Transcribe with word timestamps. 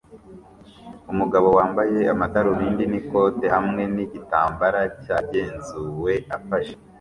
Umugabo 1.11 1.47
wambaye 1.57 1.99
amadarubindi 2.13 2.83
n'ikote 2.91 3.45
hamwe 3.55 3.81
nigitambara 3.93 4.81
cyagenzuwe 5.03 6.13
afashe 6.37 6.73